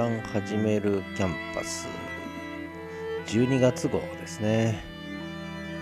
[0.00, 1.86] 月刊はじめる Camp@Us。
[3.26, 4.82] 12月号ですね、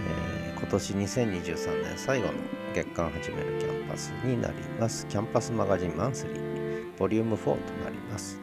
[0.08, 2.32] えー、今年2023年最後の
[2.74, 5.06] 月刊はじめる Camp@Us になります。
[5.06, 7.50] Camp@Us Magazine Monthly Volume 4と
[7.84, 8.40] なります。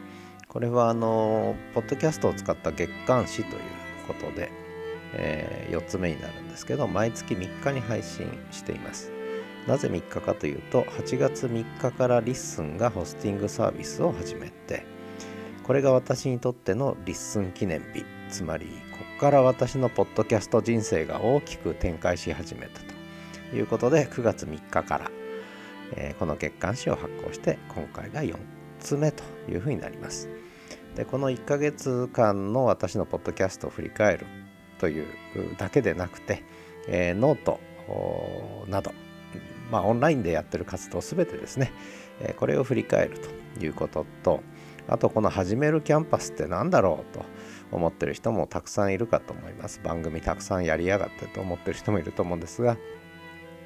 [0.48, 3.60] これはあのポッドキャストを使った月刊誌という
[4.08, 4.50] ことで、
[5.12, 9.12] えー、4つ目になるんですけど毎月3日に配信しています。
[9.66, 14.95] なぜ3日かというと8月3日から LISTEN がホスティングサービスを始めて
[15.66, 18.04] これが私にとっての LISTEN 記念日。
[18.30, 22.80] つまりここから私のポッドキャスト人生が大きく展開し始めた
[23.50, 23.56] と。
[23.56, 25.10] いうことで9月3日から、
[25.96, 28.36] えー、この月刊誌を発行して今回が4
[28.78, 30.28] つ目というふうになります。
[30.94, 34.26] でこの1ヶ月間の私のポッドキャストを振り返る
[34.78, 35.06] という
[35.58, 36.44] だけでなくて、
[36.86, 37.58] えー、ノート
[38.68, 38.92] など
[39.70, 41.72] まあ、オンラインでやってる活動すべてですね、
[42.20, 44.40] えこれを振り返るということと
[44.88, 47.24] あとこのはじめる Camp@Us って何だろうと
[47.72, 49.80] 思ってる人もたくさんいるかと思います。
[49.82, 52.76] 番組たくさんやりやがってと思ってる人もいると思うんですが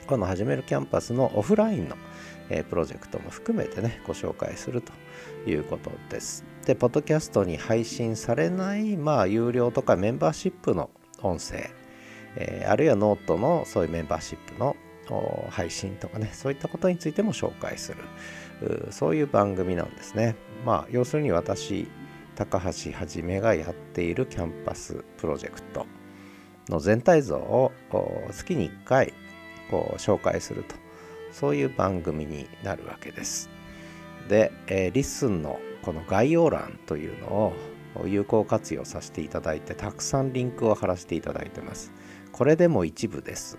[0.06, 1.96] このはじめる Camp@Us のオフラインの、
[2.48, 4.92] えプロジェクトも含めてねご紹介すると
[5.48, 6.44] いうことです。
[6.64, 10.90] でポッドキャストに配信されないまあ有料とかメンバーシップの
[11.22, 11.70] 音声、
[12.36, 14.76] えー、あるいはノートのそういうメンバーシップの
[15.50, 20.36] 配信とかねそういったことについても紹介するそういう番組なんですね。
[20.64, 21.88] まあ要するに私
[22.34, 25.86] 高橋はじめがやっている Camp@Us プロジェクト
[26.68, 27.72] の全体像を
[28.30, 29.14] 月に1回
[29.70, 30.90] こう紹介すると。
[31.32, 33.48] そういう番組になるわけです。
[34.28, 37.54] で、えー、 LISTEN のこの概要欄というのを
[38.06, 41.92] 有効活用させていただいてたくさんリンクを貼らせていただいてます。
[42.32, 43.58] これでも一部です。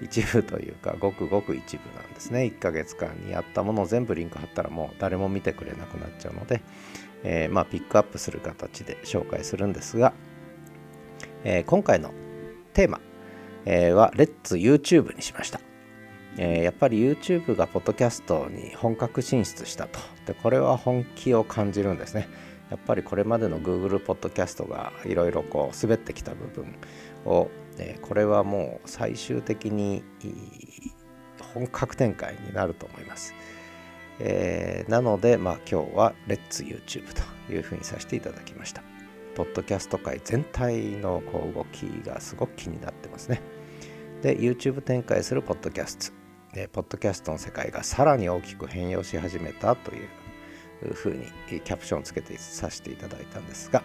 [0.00, 2.42] 一部というかごくごく一部なんですね。
[2.42, 6.62] 1ヶ月間にやったものを全部リンク貼ったらもう誰も見てくれなくなっちゃうので、
[7.22, 10.12] えー、まあピックアップする形で紹介するんですが、
[11.44, 12.12] えー、今回の
[12.72, 13.00] テーマ、
[13.66, 15.60] えー、は「レッツ YouTube」にしました、
[16.38, 19.98] え、やっぱり YouTube がポッドキャストに本格進出したと。
[20.26, 22.28] でこれは本気を感じるんですね。
[22.70, 26.76] やっぱりこれまでの Google ポッドキャストがいろいろこう滑ってきた部分
[27.24, 30.04] をでこれはもう最終的に
[31.54, 33.34] 本格展開になると思います。
[34.18, 37.06] えー、なので、まあ、今日は「レッツ YouTube」
[37.48, 38.82] というふうにさせていただきました。
[39.34, 43.40] ポッドキャスト界全体のこう動きがすごく気になってますね。
[44.20, 46.20] で、YouTube 展開するポッドキャスト。
[46.54, 50.02] でポッドキャストの世界がさらに大きく変容し始めたとい
[50.84, 53.82] うふうにキャプションをつけてさせていただいたんですが、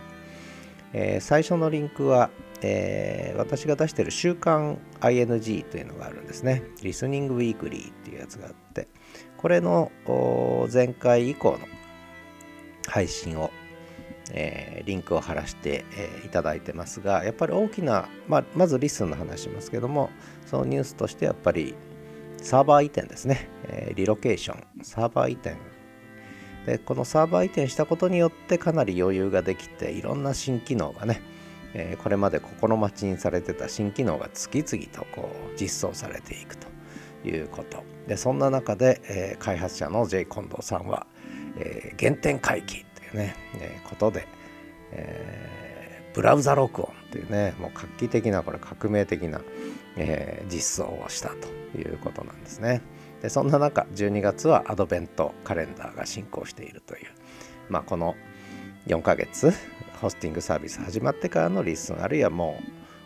[0.98, 2.30] えー、最初のリンクは、
[2.62, 6.64] えー、私が出している週刊 ING というのがあるんですね。
[6.82, 8.88] リスニングウィークリーっていうやつがあって、
[9.36, 9.92] これの
[10.72, 11.60] 前回以降の
[12.88, 13.52] 配信を、
[14.32, 20.10] えー、リンクを貼らせて、えー、いただいてますが、やっぱり大きな、まあ、まずリスンの話しますけども、
[20.46, 21.76] そのニュースとしてやっぱり
[22.42, 25.58] サーバー移転ですね、えー、リロケーション、サーバー移転
[26.66, 31.22] でこのサーバー移転したことによってかなり余裕ができていろんな新機能がね、
[31.74, 36.68] えー、これまで心待ちにされてた新機能が次々とこう実装されていくと
[37.28, 41.06] いうことでそんな中で、えー、開発者の J 近藤さんは、
[41.58, 44.28] えー、原点回帰というね、え、ことで、
[44.92, 49.42] え、ブラウザ録音というねもう画期的なこれ革命的な、
[49.98, 52.82] え、実装をしたということなんですね。
[53.22, 57.06] でそんな中12月はアドベントカレンダーが進行しているという、
[57.70, 58.16] まあ、この
[58.88, 59.52] 4ヶ月
[60.02, 62.60] ホスティングサービス始まってからの LISTEN あるいはも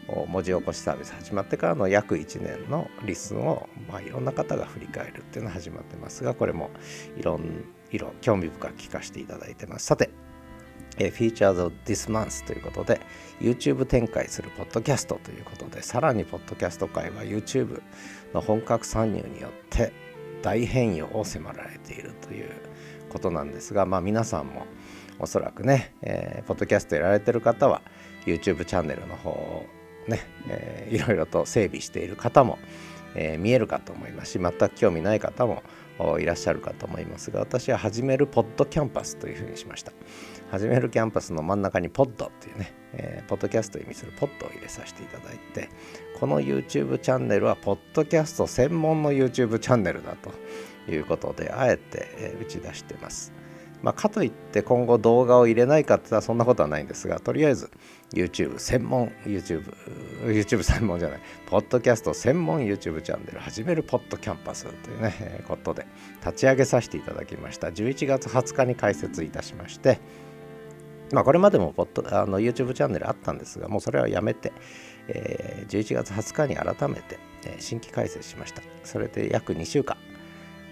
[0.08, 6.72] う文字起こしサービス始まってからの約1年の LISTEN を、まあ、いろんな方が振り返るっていうのが始まってますがこれも
[7.18, 9.86] いろんいろ興味深く聞かせていただいてます。
[9.86, 10.10] さて
[11.00, 13.00] えー、Features of This Month ということで
[13.40, 17.82] YouTube 展開するポッドキャストということでさらにポッドキャスト界は YouTube
[18.34, 19.94] の本格参入によって
[20.42, 22.50] 大変容を迫られているという
[23.10, 24.66] ことなんですが、まあ、皆さんも
[25.20, 27.82] おそらくね、えー、ポッドキャストやられてる方は
[28.26, 29.66] YouTube チャンネルの方を
[30.08, 32.58] ね、えー、いろいろと整備している方も、
[33.16, 35.64] えー、見えるかと思いますし全く興味ない方も
[36.20, 39.92] いらっしゃるかと思いますが私は始めるポッドキャンパスというふうにしました。
[40.52, 45.70] 始めるキャンパスの真ん中にポッドっていうね、えー、ポッドキャストを意味するポッドを入れさせていただいて
[46.20, 50.32] この YouTube チャンネルはポッドキャスト専門の YouTube チャンネルだと
[50.92, 53.32] いうことであえて、えー、打ち出してます
[53.82, 57.72] まあ、かといって今後動画を入れないかって言ったらそんなことはないんですが、とりあえず
[58.14, 59.74] YouTube 専門 YouTube、
[60.26, 65.88] YouTube 専門じゃない、ポッドキャスト専門 YouTube チャンネル始めるポッドキャンパスというね、ことで
[66.20, 67.68] 立ち上げさせていただきました。
[67.68, 70.00] 11月20日に開設いたしまして、
[71.12, 74.52] まあ、これまでもポッドあの YouTube チャンネルあったんですが、もうそれはやめて、
[75.08, 78.62] えー、11月20日に改めて、えー、新規開設しました。
[78.84, 79.98] それで約2週間、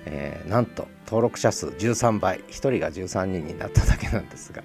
[0.06, 4.64] えー、なんと登録者数13倍、1人が13人になっただけなんですが、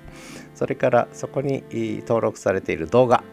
[0.55, 1.65] それからそこに
[2.01, 3.25] 登録されている動画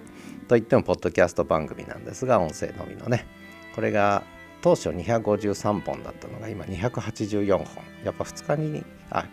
[0.47, 3.27] といっても、ポッドキャスト番組なんですが、音声のみのね、
[3.75, 4.23] これが
[4.61, 7.65] 当初253本だったのが今284本。
[8.03, 9.25] やっぱ2日に、あ、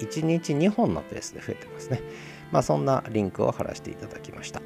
[0.00, 2.00] 1日2本のペースで増えてますね。
[2.52, 4.62] まあ、そんなリンクを貼らせていただきました。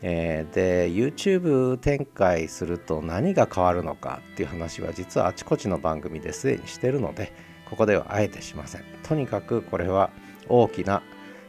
[0.00, 7.32] えー、で YouTube 展開すると何が変わるのかっていう話は実はあちこちの番組ですでにしてるので
[7.68, 8.84] ここではあえてしません。
[9.02, 10.10] とにかくこれは
[10.48, 11.02] 大きな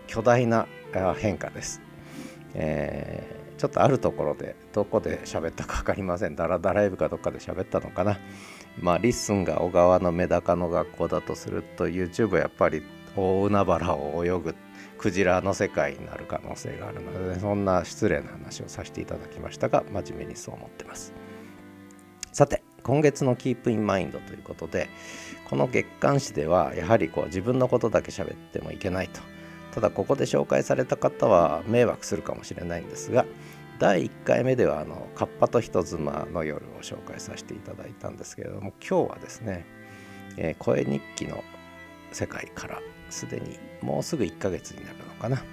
[0.08, 0.66] 巨大な
[1.18, 1.80] 変化です、
[2.56, 6.36] えー、ちょっとあるところでどこで喋ったか分かりません。
[6.36, 8.18] ダラダライブかどっかで喋ったのかな。
[8.82, 12.82] まあ LISTEN が小川のメダカの学校だとすると YouTube はやっぱり
[13.16, 14.56] 大海原を泳ぐ
[15.00, 21.14] クジラの世界になる可能性があるのでそんな失礼な話をさせていただきましたが真面目にそう思ってます。
[22.32, 24.90] さて今月のキープインマインドということで
[25.50, 29.22] この月刊誌ではやはりこう自分のことだけ喋ってもいけないと。
[29.72, 33.26] ただここで紹介された方は迷惑するかもしれないんですが
[33.78, 39.66] 第1回目ではあのカッパと人妻の夜を紹介させていただいたんですけれども今日はですね、
[40.38, 41.44] えー、声日記の
[42.12, 45.44] 世界からすでにもうすぐ1ヶ月になるのかな。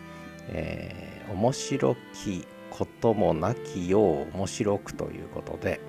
[0.48, 5.80] えー、面白きこともなきよう面白くということで、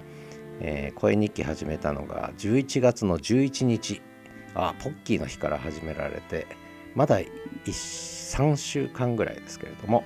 [0.59, 4.01] えー、声日記始めたのが11月の11日
[4.55, 6.47] あポッキーの日から始められて
[6.95, 7.19] まだ
[7.65, 10.03] 3週間ぐらいですけれども、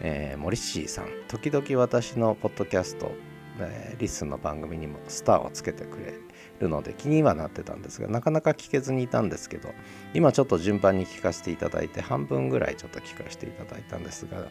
[0.00, 3.12] えー、モリッシーさん時々私のポッドキャスト、
[3.60, 6.14] えー、リスの番組にもスターをつけてくれ
[6.56, 9.70] るので気にはなってたんですがなかなか聞けずにいたんですけど
[10.14, 14.48] 今ちょっと順番に聞かせていただいて半分ぐらいちょっと聞かせていただいたんですが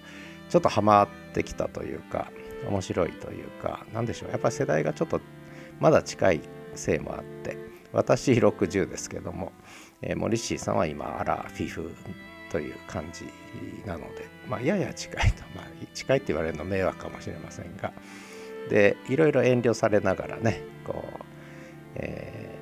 [0.50, 2.32] ちょっとハマってきたというか
[2.68, 5.22] 面白いというか何でしょうやっぱり世代がちょっと
[5.80, 6.42] まだ近い
[6.76, 7.58] せいもあって
[7.92, 9.52] 私60ですけども、
[10.02, 11.94] えー、モリッシーさんは今アラフィフ
[12.52, 13.26] という感じ
[13.86, 17.94] なので、まあ、やや近いと、まあ、近いって言われるの迷惑かもしれませんが
[18.70, 21.35] でいろいろ遠慮されながらねこう
[21.96, 22.58] え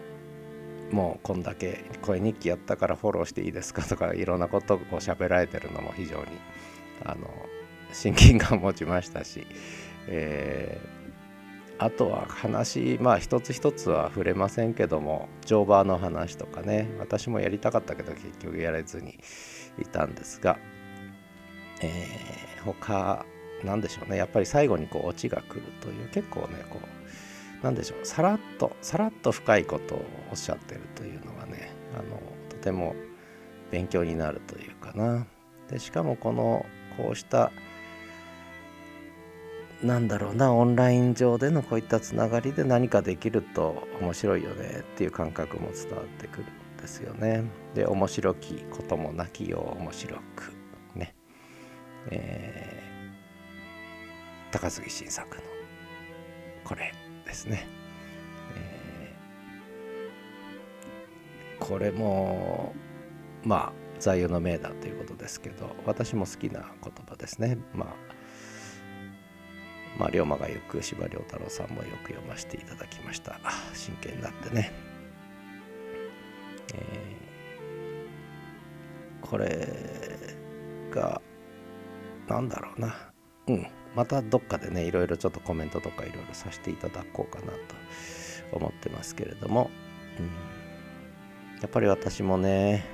[0.92, 6.26] ー、もうこんだけ声日記やったからフォローしていいですかとかいろんなことをこう喋られてるのも非常に
[7.04, 7.28] あの
[7.92, 9.46] 親近感を持ちましたし、
[10.08, 19.20] えー、あとは話まあ一つ一つは触れませんけども乗馬の話とかね私もやりたかったけど結局やれずに
[19.80, 20.58] いたんですが、
[21.82, 23.26] えー、他
[23.64, 26.88] なんでしょうねやっぱり最後にこうオチが来るという結構ねこう
[27.64, 32.94] 何でしょうさらっとさらっと深いことをおっしゃってるというのがねあのとても
[33.72, 35.26] 勉強になるというかな
[35.70, 36.66] でしかもこの
[36.98, 37.52] こうした
[39.82, 47.44] なんだろうなオンライン上でのこういったつながりで何かできると面白いよねっていう感覚も伝わってくるんですよね。
[47.74, 50.54] で面白きこともなきよう面白く
[50.96, 51.14] ね。
[52.12, 55.44] えー、高杉晋作の
[56.64, 56.94] これ
[57.34, 57.68] ですね。
[58.56, 62.76] えー、これも
[63.44, 67.58] まあ座右の銘だということですけど私も好きな言葉ですね。
[67.74, 67.96] まあ
[69.98, 73.40] まあ、龍馬が行く司馬太郎さんもよく読ませていただきました。
[73.76, 74.72] 真剣になってね。
[76.74, 79.68] えー、これ
[80.90, 81.22] が、
[82.28, 82.96] なんだろうな。
[83.50, 83.68] うん。
[83.96, 87.58] またどっかでねいろいろちょっとコメントとかいろいろさせていただこうかなと
[88.52, 89.70] 思ってますけれども、
[90.20, 90.26] うん、
[91.62, 92.86] やっぱり私もね、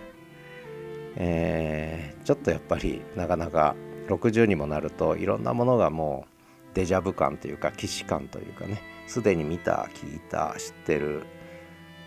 [1.16, 3.76] えー、ちょっとやっぱりなかなか
[4.08, 11.24] 60にもなるといろんなものがもうデジャブ感というか既視感というかねすでに見た聞いた知ってる。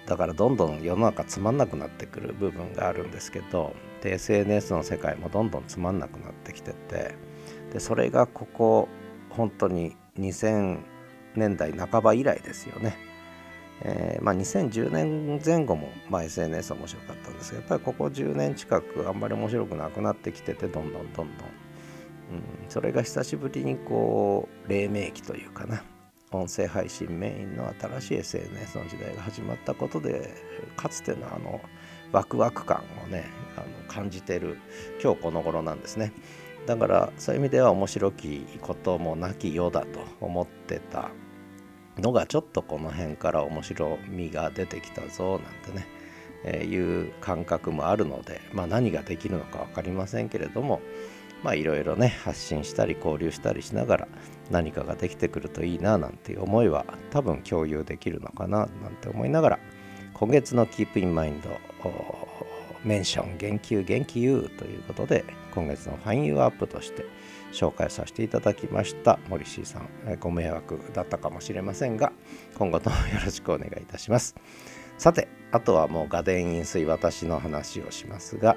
[0.07, 7.15] だからどんどん世の中つまんなくなってくる部分があるんですけどで SNS の世界もどんどんつまんなくなってきてて
[7.73, 8.89] でそれがここ
[9.31, 10.79] 本当に2000
[11.35, 12.97] 年代半ば以来ですよね。
[13.85, 21.27] えー、まあ、2010年前後も、まあ、SNS 面白かったんですけどやっぱりここ10年近くあんまり面白くなくなってきててどんどんどんどん、うん、
[22.69, 25.83] それが久しぶりにこう黎明期というかな
[26.31, 30.33] 音声配信メインの新しい SNS の時代が始まったことで
[30.77, 31.61] かつてのあの
[32.13, 33.25] ワクワク感をね
[33.57, 34.59] あの感じてる
[35.03, 36.13] 今日この頃なんですね。
[36.67, 41.11] だからそういう意味では面白きこともなきようだと思ってた
[41.99, 45.87] のがちょっとこの辺から面白みが出てきたぞなんてね、
[46.45, 50.81] えー、いう感覚もあるので、まあ、何ができるのか分かりませんけれども
[51.43, 54.09] まあいろいろね発信したり交流したりしながら
[54.51, 58.69] 何かができてくるといいななんていう思いは多分共有できるのかななん
[59.01, 59.59] て思いながら
[60.15, 61.51] 今月のキープインマインド
[62.85, 67.05] メンション言及元気 U ということで今月の Find You Up として
[67.53, 69.19] 紹介させていただきました。
[69.29, 72.13] 森氏さんえご迷惑だったかもしれませんが
[72.57, 74.35] 今後ともよろしくお願いいたします。
[74.99, 78.57] さてあとはもう我田引水私の話をしますが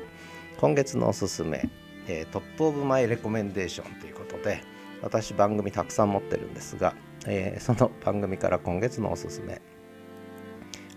[0.57, 1.69] 今月のおすすめ、
[2.07, 4.61] えー、 Top of My Recommendation ということで
[5.01, 9.61] 私番組たくさん持ってるんですが、えー、その番組から今月のおすすめ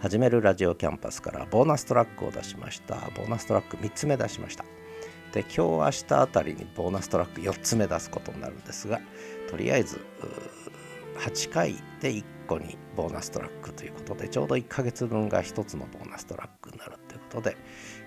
[0.00, 2.94] 始めるラジオキャンパスからボーナストラックを出しました。
[3.16, 4.64] ボーナストラック3つ目出しました。
[5.32, 9.00] で今日明日あたりにボーナストラック4つ目出すことになるんですが
[9.50, 10.00] とりあえず
[11.18, 17.56] 8回で1個にボーナストラックということでちょうど1ヶ月分が1つのボーナストラックになるということで、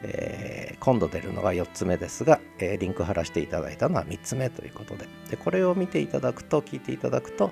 [0.04, 7.52] えー、今度出るのが4つ目ですが、えー、リンク貼らせていただいたのは3つ目ということででこれを見ていただくと聞いていただくと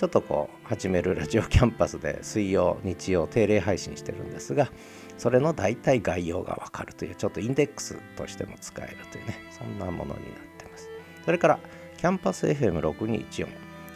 [0.00, 4.70] ちょっとこう始めるラジオキャンパスで水曜日曜定例配信してるんですが
[5.18, 10.16] それの大体概要がわかるというちょっとインデックスとしても使えるというねそんなものになっ
[10.56, 10.88] てます。
[11.22, 11.58] それから
[11.98, 13.48] キャンパス FM6214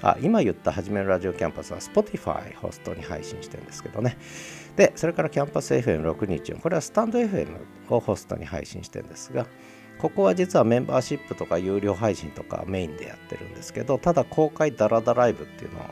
[0.02, 4.18] あ今言った始めるラジオキャンパスは Spotify ホストに配信してるんですけどね。
[4.76, 7.48] でそれからキャンパス FM6214 これはスタンド FM
[7.88, 9.46] をホストに配信してるんですが
[9.98, 15.82] ここは実はメンバーシップとか有料配信とかメインでやってるんですけどただ公開ダラダライブっていうのを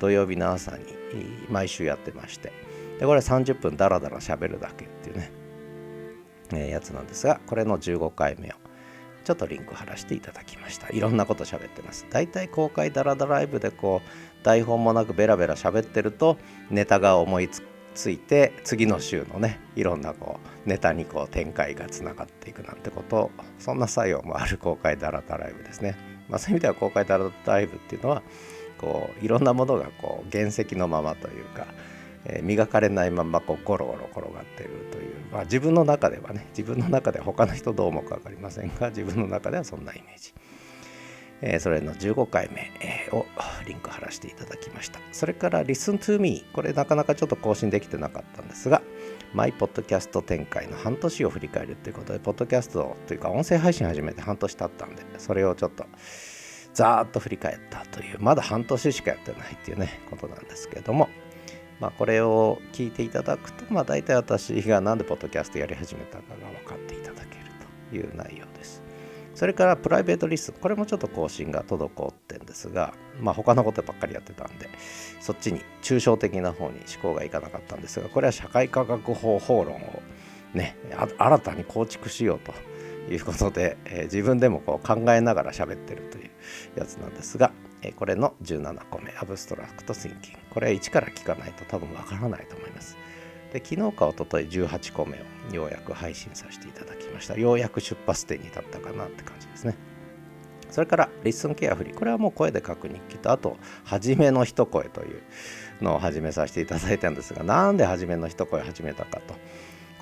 [0.00, 0.84] 土曜日の朝に
[1.48, 2.52] 毎週やってまして
[2.98, 5.32] でこれ30分ダラダラ喋るだけっていうね、
[6.52, 8.52] えー、やつなんですがこれの15回目を
[9.24, 10.88] ちょっとリンク貼らせていただきました。
[10.90, 12.06] いろんなこと喋ってます。
[12.10, 16.38] だいたい公開ダラダライブでこう台本もなくベラベラ喋ってると
[16.70, 17.62] ネタが思いつ
[17.94, 25.96] ついて次の週のねいろんなこうネタにこう展開がつながっていくなんてことそんな作用もある公開ダラダライブですね、
[26.28, 28.22] まあ、そういう意味では公開ダラダライブっていうのは
[28.78, 31.66] こういろんなものがこう原石のままというか、
[32.24, 40.32] えー、磨かれないままこうゴロゴロ転がってるという、まあ、自分の中ではね自分の中で他の人どう思うか分かりませんが自分の中ではそんなイメージ。
[41.42, 42.70] えー、それの15回目、
[43.12, 43.26] を
[43.66, 45.00] リンク貼らせていただきました。
[45.12, 48.82] それから Listen to Me、これなかなかちょっと更新できてなかったんですが、
[49.32, 55.86] マイポッドキャスト展開の半年を振り返るということで、ポッドキャストというか音声配信始めて半年経ったんで、それをちょっと
[56.74, 61.08] ざーっと振り返ったという、まだ半年しかやってないっていうね、ことなんですけれども、
[61.80, 67.44] まあ、これを聞いていただくと、まあ、大体私が何でポッドキャストやり始めたかが分かっていただける
[67.90, 68.89] という内容です。
[69.40, 72.92] それからプライベートリスン、これもちょっと更新が滞ってんですが、
[73.22, 74.68] まあ他のことばっかりやってたんで、
[75.18, 80.02] そっちに抽象的な方に思考がいかなかったんですが、これは社会科学法法論を
[80.52, 80.76] ね、
[81.16, 82.52] 新たに構築しようと
[83.10, 86.30] いうことで、えー、自分でもこう考えながら喋ってるという
[86.76, 90.38] やつなんですが、えー、これの17個目、アブストラクト・シンキング。
[90.50, 92.98] これ1から聞かないと多分わからないと思います。
[93.52, 97.36] で昨日か一昨日18個目をようやく配信させていただきました。
[97.38, 99.76] ようやく出発点に立ったかなって感じですね。
[100.70, 101.94] それからリスンケアフリー。
[101.94, 105.22] これはもう声で書く日記とあと初めの一声という
[105.82, 109.34] のを始めさせていただいたんですがなんで初めの一声始めたかと。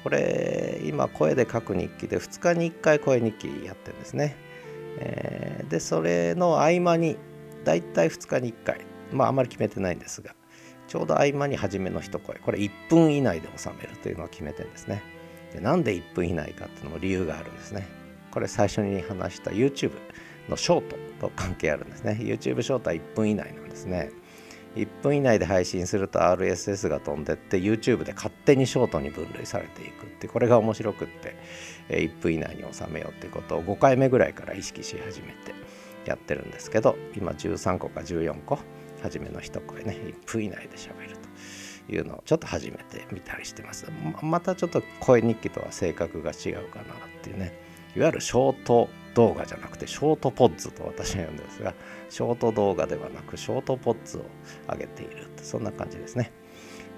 [0.03, 4.37] これ今声で書く日記で2日に1回声日記やってるんですね、
[5.01, 7.17] えー、でそれの合間に
[7.65, 8.81] だいたい2日に1回。
[9.11, 10.35] まああんまり決めてないんですが。
[10.89, 12.37] ちょうど合間に初めの一声。
[12.39, 15.03] これ1分以内で収めるというのを決めてんですね。
[15.53, 17.87] でなんで1分以内かっていうのも理由があるんですね。
[18.31, 19.93] これ最初に話した YouTube
[20.49, 22.19] のショートと関係あるんですね。
[22.21, 24.11] YouTube ショートは1分以内なんですね。
[24.77, 31.37] 1分以内で配信すると RSS が飛んでって YouTube で勝手にショートに分類されていくってこれが面白くって
[31.89, 35.55] 1分以内に収めようっていうことを5回目ぐらいから意識し始めて
[36.05, 38.59] やってるんですけど今13個か14個
[39.03, 41.17] 初めの一声ね1分以内で喋る
[41.87, 43.87] というのをちょっと始めてみたりしてます。
[44.23, 47.53] またちょっと声日記とは性格が違うかなっていうね
[47.97, 51.75] いわゆるショート動画じゃなくてショートポッズと私は言うんですが
[52.09, 54.23] ショート動画ではなくショートポッズを
[54.71, 56.33] 上げているそんな感じですね。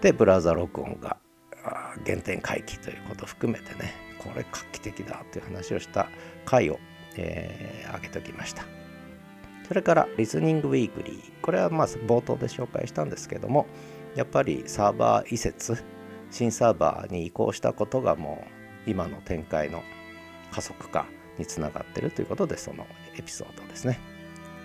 [0.00, 1.18] でブラウザ録音が
[2.04, 6.08] 原点回帰ということを含めてねこれ画期的だという話をした
[6.44, 6.78] 回を、
[7.16, 8.79] えー、上げておきました。
[9.70, 11.40] それからリスニングウィークリー。
[11.42, 13.66] これはまあ冒頭で紹介したんですけども、
[14.16, 15.84] やっぱりサーバー移設、
[16.32, 18.44] 新サーバーに移行したことがも
[18.84, 19.84] う今の展開の
[20.50, 21.06] 加速化
[21.38, 22.84] につながっているということで、その
[23.16, 24.00] エピソードですね。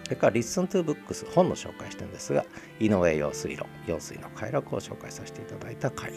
[0.06, 2.44] それから Listen to Books 本の紹介してるんですが、
[2.80, 6.14] 井上陽水論、陽水の快楽を紹介させていただいた回。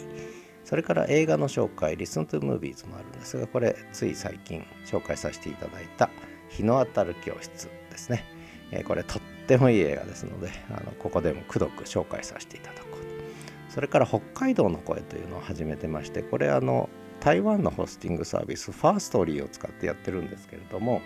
[0.65, 6.09] それから映画の紹介、Listen to Movies もあるんですが、これつい最近紹介させていただいた
[6.47, 8.38] 日の当たる教室ですね。
[8.71, 13.73] え、これとってもいい映画ですので、あのここでもくどく紹介させていただこうと。
[13.73, 21.01] それから北海道の声というのを始めてまして、これあの台湾のホスティングサービスファーストリーを使ってやってるんですけれども、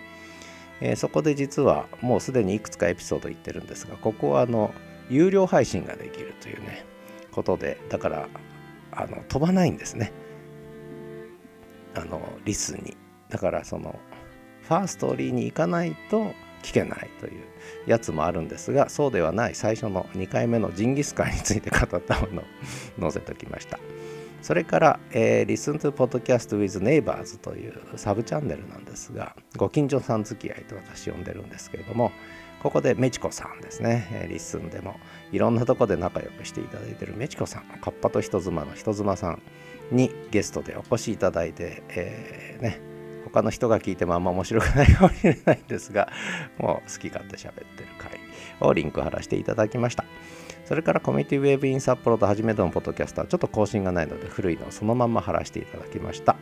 [0.80, 4.72] えー、そこで実はもうすでにいくつかエピソード言ってるんですがここはあの
[5.10, 6.84] 有料配信ができるというね
[7.32, 8.28] ことでだから
[8.92, 10.12] あの飛ばないんですね
[11.94, 12.96] あのリスに
[13.28, 13.98] だからその
[14.62, 16.32] Firstory に行かないと
[16.64, 17.44] 聞けないという
[17.86, 22.44] やつもあるんですがそうではない最初の2回目のジンギスカンについて語ったものを
[23.00, 23.78] 載せておきました。
[24.40, 32.12] それから、えー、Listen to Podcast with Neighbors というサブチャンネルなんですが、ご近所さん付き合いと私呼んでるんですけれども、
[32.62, 35.00] ここでメチコさんですね、えー、 LISTEN でも
[35.32, 39.42] いろんなとこで仲良くしていただいてるメチコさん、カッパと人妻の人妻さん
[39.90, 42.93] にゲストでお越しいただいて、えー、ね、
[43.34, 46.08] 他の人が聞いてもあんま面白くないかもしれないんですが、
[46.56, 48.20] もう好き勝手喋ってる回
[48.60, 50.04] をリンク貼らせていただきました。
[50.64, 56.36] それからコミュニティウェブイン札幌と初めてのポッドキャスター、ちょっと更新がないので古いのをそのまま貼らせていただきました。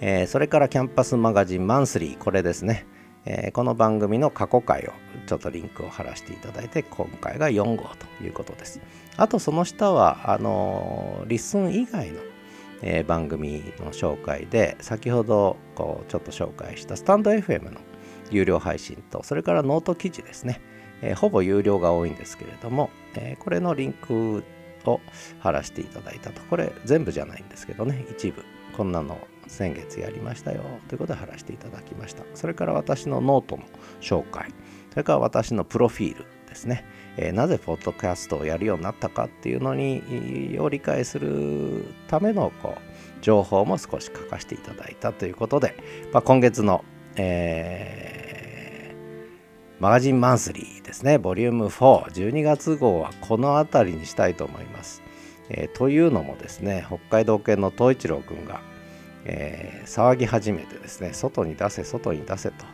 [0.00, 2.86] えー、それからキャンパスマガジンマンスリー、これですね。
[3.26, 4.92] えー、この番組の過去回を
[5.26, 8.80] ちょっとリンクを貼らせていただいて、今回が4号ということです。
[9.16, 12.20] あとその下は、あのー、 LISTEN 以外の、
[12.82, 17.80] えー、番組の紹介で、先ほどこうちょっと紹介したスタンド FM の
[18.30, 20.60] 有料配信と、それからノート記事ですね。
[21.02, 24.44] えー、ほぼ有料が多いんですけれども、えー、これのリンク
[24.86, 25.00] を
[25.40, 26.40] 貼らせていただいたと。
[26.42, 28.42] これ全部じゃないんですけどね、一部。
[28.76, 32.24] こんなの先月やりましたよということで貼らせていただきました。
[32.34, 33.64] それから私のノートの
[34.00, 34.50] 紹介。
[34.90, 36.84] それから私のプロフィールですね。
[37.16, 45.76] えー、なぜポッドキャストをやるようになったかっていうのにを理解するためのこう情報も少し書かせていただいたということで、
[46.12, 46.84] まあ、今月の、
[47.16, 48.14] えー
[49.80, 55.02] マガジンマンスリーですね、ボリューム4、12月号はこの辺りにしたいと思います。
[55.50, 58.62] えー、というのもですね、北海道犬の東一郎くんが、
[59.24, 62.64] えー、騒ぎ始めてですね、外に出せ、外に出せと、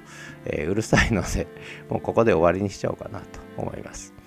[0.44, 1.46] えー、うるさいので、
[1.88, 4.19] もうここで終わりにしちゃおうかなと思います。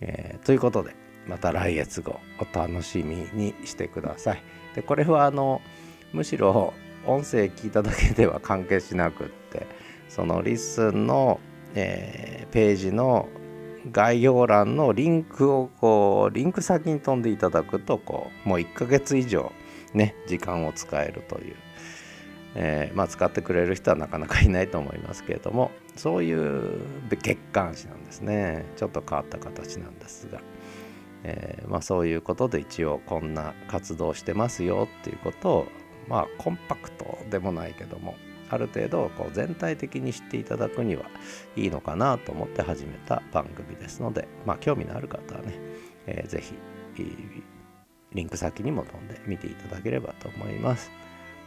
[0.00, 0.94] えということで、
[1.26, 4.42] また来月号お楽しみにしてください。
[4.74, 5.60] で、これはあの、
[6.12, 6.74] むしろ
[7.06, 9.66] 音声聞いただけでは関係しなくって、
[10.08, 11.40] その LISTEN の
[11.76, 13.28] えー、ページの
[13.92, 19.52] 概要欄のリンクをこうリンク先に飛んでいただくとこうもう1ヶ月以上
[19.92, 21.56] ね時間を使えるという、
[22.58, 30.40] えー、まあ使ってくれる人はなかなかいないと思いますけれどもそういう月刊誌なんですねちょっと変わった形なんですが、
[31.22, 35.66] えー、まあそういうことで一応こんな活動してますよっていうことを
[36.08, 38.14] まあコンパクトでもないけども
[38.48, 41.04] ある程度こう全体的に知っていただくには
[41.56, 45.58] いいのかなと思って始めた番組ですので、まあ、興味のある方はね、
[46.06, 46.54] えー、ぜひ
[48.14, 50.90] リンク先にも飛んで見ていただければと思います。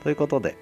[0.04, 0.58] ということで、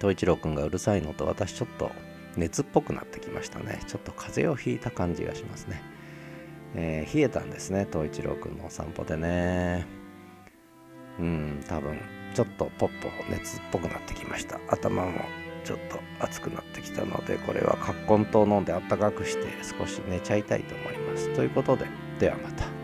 [0.00, 1.90] 東一郎くんがうるさいのと私ちょっと
[2.36, 3.80] 熱っぽくなってきましたね。
[3.86, 5.82] ちょっと風邪をひいた感じがしますね。
[6.74, 10.00] えー、冷えたんですね、東一郎くんのお散歩でね。
[11.18, 11.98] うん、多分
[12.34, 15.12] ちょっとポッポ熱っぽくなってきました頭も
[15.64, 21.86] ちょっと熱くなってきたのでこれは葛根湯飲んであったかくして少し寝ちゃいたいと思いますということで
[22.18, 22.79] ではまた